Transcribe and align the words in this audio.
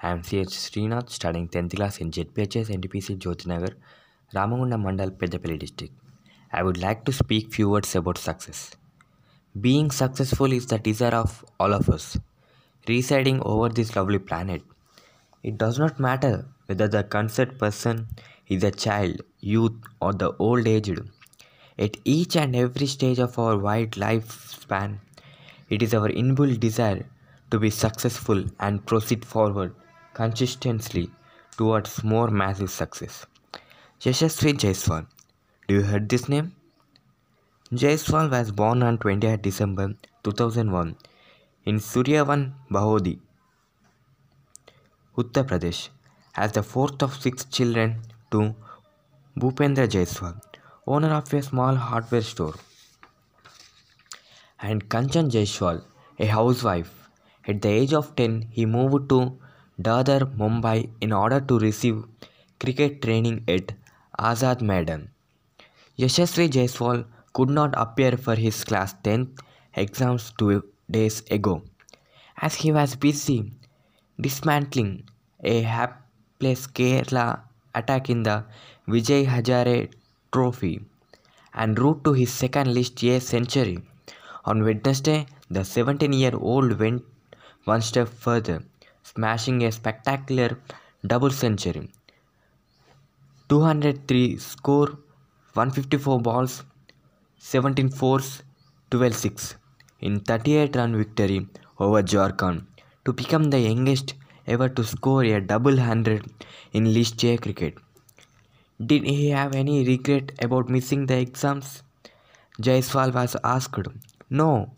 I 0.00 0.10
am 0.10 0.22
CH 0.22 0.54
Srinath, 0.64 1.10
studying 1.10 1.48
10th 1.48 1.74
class 1.74 1.98
in 1.98 2.12
ZPHS 2.12 2.70
NTPC 2.76 3.18
Jyothinagar, 3.18 3.72
Ramagundam 4.32 4.84
Mandal, 4.84 5.10
Peddapalli 5.10 5.58
district. 5.58 5.92
I 6.52 6.62
would 6.62 6.78
like 6.78 7.04
to 7.06 7.12
speak 7.12 7.52
few 7.52 7.68
words 7.68 7.96
about 7.96 8.18
success. 8.18 8.76
Being 9.60 9.90
successful 9.90 10.52
is 10.52 10.66
the 10.66 10.78
desire 10.78 11.16
of 11.16 11.44
all 11.58 11.74
of 11.74 11.90
us, 11.90 12.16
residing 12.88 13.40
over 13.42 13.68
this 13.68 13.94
lovely 13.96 14.18
planet. 14.18 14.62
It 15.42 15.58
does 15.58 15.78
not 15.78 16.00
matter 16.00 16.46
whether 16.66 16.88
the 16.88 17.04
concerned 17.04 17.58
person 17.58 18.08
is 18.48 18.64
a 18.64 18.70
child, 18.70 19.20
youth, 19.40 19.76
or 20.00 20.12
the 20.12 20.32
old 20.38 20.66
aged. 20.66 21.00
At 21.78 21.96
each 22.04 22.36
and 22.36 22.54
every 22.54 22.86
stage 22.86 23.18
of 23.18 23.38
our 23.38 23.58
wide 23.58 23.92
lifespan, 23.92 24.98
it 25.68 25.82
is 25.82 25.94
our 25.94 26.08
inbuilt 26.08 26.60
desire 26.60 27.06
to 27.50 27.58
be 27.58 27.70
successful 27.70 28.44
and 28.60 28.84
proceed 28.86 29.24
forward 29.24 29.74
consistently 30.12 31.10
towards 31.56 32.04
more 32.04 32.28
massive 32.28 32.70
success. 32.70 33.26
Yashasvi 34.00 34.54
Jaiswal. 34.54 35.06
Do 35.68 35.74
you 35.74 35.82
heard 35.82 36.08
this 36.08 36.28
name? 36.28 36.54
Jaiswal 37.72 38.30
was 38.30 38.52
born 38.52 38.82
on 38.82 38.98
20th 38.98 39.42
December 39.42 39.94
2001 40.22 40.96
in 41.64 41.76
Suriyawan, 41.76 42.52
Bhadohi, 42.70 43.18
Uttar 45.16 45.44
Pradesh, 45.44 45.88
as 46.36 46.52
the 46.52 46.62
fourth 46.62 47.02
of 47.02 47.14
six 47.20 47.44
children 47.44 48.02
to 48.30 48.54
Bhupendra 49.38 49.86
Jaiswal, 49.88 50.40
owner 50.86 51.12
of 51.14 51.32
a 51.32 51.42
small 51.42 51.74
hardware 51.74 52.22
store, 52.22 52.54
and 54.60 54.88
Kanchan 54.88 55.30
Jaiswal, 55.30 55.82
a 56.18 56.26
housewife. 56.26 56.92
At 57.46 57.60
the 57.60 57.68
age 57.68 57.92
of 57.92 58.16
10, 58.16 58.48
he 58.50 58.64
moved 58.64 59.08
to 59.10 59.38
Dadar, 59.80 60.20
Mumbai 60.36 60.90
in 61.00 61.12
order 61.12 61.40
to 61.40 61.58
receive 61.58 62.04
cricket 62.58 63.02
training 63.02 63.44
at 63.48 63.72
Azad 64.18 64.62
Maidan. 64.62 65.10
Yashasvi 65.98 66.48
Jaiswal 66.48 67.04
could 67.32 67.50
not 67.50 67.74
appear 67.76 68.12
for 68.16 68.34
his 68.34 68.64
class 68.64 68.94
10th 69.02 69.38
exams 69.74 70.32
two 70.38 70.62
days 70.90 71.22
ago 71.30 71.62
as 72.36 72.54
he 72.54 72.70
was 72.72 72.96
busy 72.96 73.52
dismantling 74.20 75.04
a 75.42 75.62
hapless 75.62 76.66
Kerala 76.66 77.42
attack 77.74 78.10
in 78.10 78.22
the 78.22 78.44
Vijay 78.88 79.26
Hazare 79.26 79.90
Trophy 80.32 80.82
and 81.54 81.78
route 81.78 82.02
to 82.04 82.12
his 82.12 82.32
second 82.32 82.74
list 82.74 83.02
A 83.04 83.20
century. 83.20 83.78
On 84.44 84.62
Wednesday, 84.62 85.26
the 85.50 85.64
17 85.64 86.12
year 86.12 86.32
old 86.34 86.78
went 86.78 87.02
one 87.64 87.80
step 87.80 88.08
further, 88.08 88.62
smashing 89.02 89.64
a 89.64 89.72
spectacular 89.72 90.58
double 91.06 91.30
century. 91.30 91.88
203 93.48 94.38
score, 94.38 94.98
154 95.54 96.20
balls, 96.20 96.62
17 97.38 97.88
fours, 97.90 98.42
12 98.90 99.14
6 99.14 99.56
in 100.08 100.20
38 100.20 100.76
run 100.76 100.96
victory 101.02 101.40
over 101.84 102.02
Jharkhand 102.12 102.64
to 103.04 103.12
become 103.20 103.44
the 103.54 103.60
youngest 103.68 104.14
ever 104.46 104.68
to 104.68 104.84
score 104.84 105.24
a 105.24 105.40
double 105.40 105.78
hundred 105.88 106.26
in 106.72 106.92
List 106.96 107.24
A 107.24 107.36
cricket. 107.38 107.74
Did 108.90 109.04
he 109.04 109.30
have 109.30 109.54
any 109.54 109.84
regret 109.86 110.32
about 110.42 110.68
missing 110.68 111.06
the 111.06 111.18
exams? 111.18 111.82
Jaiswal 112.60 113.14
was 113.14 113.36
asked. 113.42 113.88
No, 114.28 114.70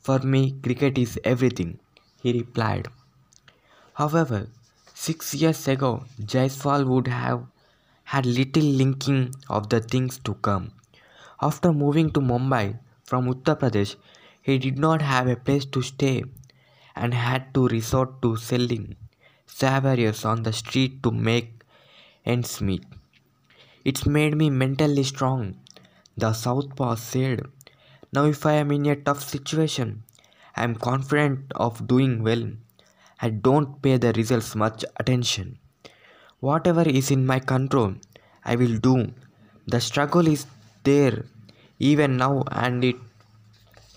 for 0.00 0.18
me, 0.18 0.42
cricket 0.62 0.98
is 0.98 1.18
everything, 1.22 1.78
he 2.22 2.32
replied. 2.32 2.88
However, 3.94 4.48
six 4.94 5.34
years 5.34 5.68
ago, 5.68 6.04
Jaiswal 6.20 6.86
would 6.86 7.06
have 7.06 7.46
had 8.04 8.26
little 8.26 8.68
linking 8.80 9.34
of 9.48 9.68
the 9.68 9.80
things 9.80 10.18
to 10.24 10.34
come. 10.34 10.72
After 11.40 11.72
moving 11.72 12.10
to 12.12 12.20
Mumbai 12.20 12.78
from 13.04 13.28
Uttar 13.32 13.58
Pradesh, 13.60 13.94
he 14.42 14.58
did 14.58 14.78
not 14.78 15.02
have 15.02 15.28
a 15.28 15.36
place 15.36 15.64
to 15.64 15.82
stay 15.82 16.24
and 16.94 17.14
had 17.14 17.54
to 17.54 17.68
resort 17.68 18.20
to 18.22 18.36
selling 18.36 18.96
savours 19.46 20.24
on 20.24 20.42
the 20.42 20.52
street 20.52 21.02
to 21.02 21.10
make 21.10 21.62
ends 22.24 22.60
meet. 22.60 22.84
It's 23.84 24.06
made 24.06 24.36
me 24.36 24.48
mentally 24.50 25.04
strong, 25.04 25.56
the 26.16 26.32
Southpaw 26.32 26.94
said. 26.96 27.46
Now, 28.12 28.24
if 28.26 28.44
I 28.46 28.52
am 28.54 28.70
in 28.70 28.86
a 28.86 28.96
tough 28.96 29.22
situation, 29.22 30.02
I 30.56 30.64
am 30.64 30.74
confident 30.74 31.52
of 31.56 31.86
doing 31.86 32.22
well. 32.22 32.44
I 33.20 33.30
don't 33.30 33.80
pay 33.82 33.96
the 33.96 34.12
results 34.12 34.54
much 34.54 34.84
attention. 34.98 35.58
Whatever 36.40 36.82
is 36.82 37.10
in 37.10 37.24
my 37.26 37.38
control, 37.38 37.94
I 38.44 38.56
will 38.56 38.78
do. 38.78 39.12
The 39.66 39.80
struggle 39.80 40.26
is 40.26 40.46
there 40.84 41.24
even 41.78 42.16
now 42.16 42.44
and 42.50 42.84
it 42.84 42.96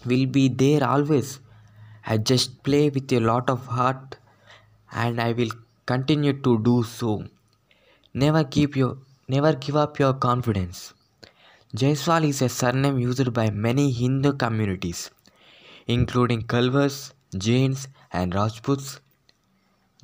will 0.06 0.26
be 0.26 0.48
there 0.48 0.84
always. 0.84 1.40
I 2.06 2.18
just 2.18 2.64
play 2.64 2.90
with 2.90 3.12
a 3.14 3.20
lot 3.20 3.50
of 3.50 3.66
heart 3.66 4.18
and 4.92 5.20
I 5.20 5.32
will 5.34 5.50
continue 5.86 6.34
to 6.34 6.60
do 6.60 6.84
so. 6.84 7.26
Never 8.14 8.44
keep 8.44 8.76
your 8.76 8.98
never 9.28 9.54
give 9.54 9.76
up 9.76 9.98
your 10.00 10.14
confidence. 10.14 10.94
Jaiswal 11.76 12.24
is 12.26 12.42
a 12.42 12.50
surname 12.50 13.00
used 13.00 13.34
by 13.34 13.50
many 13.50 13.92
Hindu 13.92 14.34
communities, 14.34 15.10
including 15.88 16.44
Kalwars, 16.44 17.14
Jains, 17.38 17.88
and 18.14 18.34
Rajputs. 18.34 19.00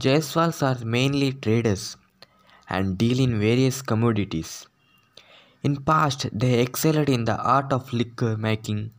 Jaiswals 0.02 0.62
are 0.64 0.84
mainly 0.84 1.32
traders 1.32 1.96
and 2.68 2.98
deal 2.98 3.20
in 3.20 3.40
various 3.40 3.82
commodities. 3.82 4.68
In 5.64 5.78
past, 5.78 6.28
they 6.34 6.60
excelled 6.60 7.08
in 7.08 7.26
the 7.26 7.38
art 7.38 7.72
of 7.72 7.94
liquor 7.94 8.36
making 8.36 8.92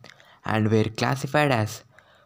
and 0.45 0.71
were 0.71 0.85
classified 0.85 1.51
as 1.51 1.83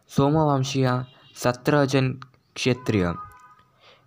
Somavamshiya 0.08 1.06
Satrajan 1.34 2.22
Kshatriya. 2.54 3.14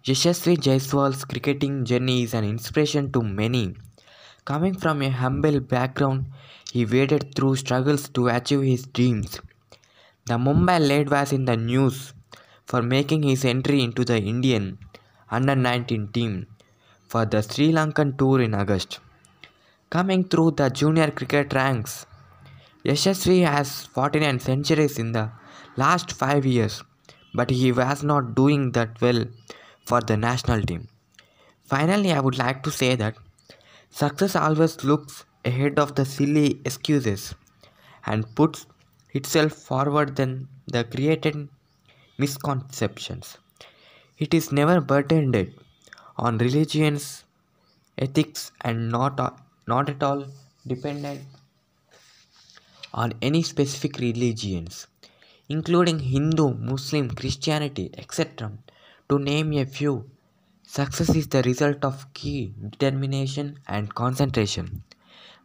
Yashasvi 0.05 0.57
Jaiswal's 0.57 1.25
cricketing 1.25 1.85
journey 1.85 2.23
is 2.23 2.33
an 2.33 2.44
inspiration 2.44 3.11
to 3.11 3.22
many. 3.22 3.75
Coming 4.45 4.73
from 4.73 5.01
a 5.03 5.09
humble 5.09 5.59
background, 5.59 6.25
he 6.72 6.85
waded 6.85 7.35
through 7.35 7.55
struggles 7.57 8.09
to 8.09 8.27
achieve 8.27 8.63
his 8.63 8.85
dreams. 8.88 9.39
The 10.25 10.38
Mumbai 10.38 10.79
lad 10.88 11.09
was 11.09 11.31
in 11.34 11.46
the 11.46 11.55
news 11.55 12.13
for 12.66 12.81
making 12.81 13.23
his 13.23 13.46
entry 13.46 13.81
into 13.81 14.03
the 14.03 14.17
Indian 14.17 14.79
under 15.29 15.55
19 15.55 16.08
team 16.09 16.47
for 17.08 17.25
the 17.25 17.41
Sri 17.41 17.72
Lankan 17.72 18.17
tour 18.17 18.41
in 18.41 18.53
August. 18.55 18.99
Coming 19.90 20.23
through 20.23 20.52
the 20.52 20.69
junior 20.69 21.11
cricket 21.11 21.53
ranks, 21.53 22.05
Yashasvi 22.83 23.45
has 23.45 23.85
49 23.85 24.39
centuries 24.39 24.97
in 24.97 25.11
the 25.11 25.31
last 25.78 26.11
5 26.11 26.45
years, 26.45 26.83
but 27.33 27.51
he 27.51 27.72
was 27.72 28.03
not 28.03 28.33
doing 28.33 28.72
that 28.72 28.99
well 28.99 29.25
for 29.85 30.01
the 30.01 30.17
national 30.17 30.61
team. 30.63 30.87
Finally, 31.63 32.11
I 32.11 32.19
would 32.19 32.37
like 32.37 32.63
to 32.63 32.72
say 32.72 32.95
that 32.95 33.16
success 33.91 34.35
always 34.35 34.83
looks 34.83 35.25
ahead 35.45 35.78
of 35.78 35.93
the 35.95 36.05
silly 36.05 36.59
excuses 36.66 37.35
and 38.05 38.33
puts 38.35 38.66
itself 39.13 39.51
forward 39.51 40.16
than 40.16 40.47
the 40.67 40.84
created 40.84 41.49
misconceptions. 42.17 43.37
It 44.17 44.34
is 44.34 44.51
never 44.51 44.81
burdened 44.81 45.53
on 46.17 46.39
religions, 46.39 47.25
ethics, 47.97 48.51
and 48.61 48.89
not, 48.89 49.39
not 49.67 49.89
at 49.89 50.01
all 50.01 50.25
dependent 50.66 51.22
on 52.93 53.14
any 53.22 53.43
specific 53.43 53.97
religions, 53.99 54.88
including 55.49 55.99
Hindu, 55.99 56.53
Muslim, 56.55 57.11
Christianity, 57.11 57.90
etc., 57.97 58.52
To 59.09 59.20
name 59.20 59.53
a 59.53 59.66
few, 59.66 60.09
success 60.64 61.09
is 61.16 61.28
the 61.28 61.41
result 61.43 61.84
of 61.84 62.14
key 62.14 62.53
determination 62.70 63.59
and 63.67 63.93
concentration. 63.93 64.84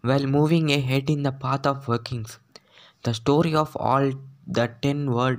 While 0.02 0.26
moving 0.26 0.72
ahead 0.72 1.10
in 1.10 1.22
the 1.24 1.32
path 1.32 1.66
of 1.66 1.88
workings, 1.88 2.38
the 3.02 3.14
story 3.14 3.54
of 3.54 3.76
all 3.76 4.12
the 4.46 4.68
ten 4.82 5.10
world 5.10 5.38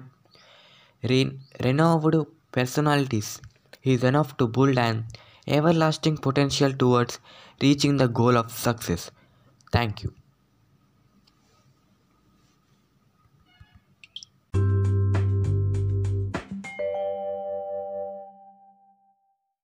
re- 1.09 1.39
renowned 1.63 2.25
personalities 2.51 3.41
is 3.83 4.03
enough 4.03 4.37
to 4.37 4.47
build 4.47 4.77
an 4.77 5.07
everlasting 5.47 6.17
potential 6.17 6.71
towards 6.71 7.19
reaching 7.61 7.97
the 7.97 8.07
goal 8.07 8.37
of 8.37 8.51
success. 8.51 9.09
Thank 9.71 10.03
you. 10.03 10.13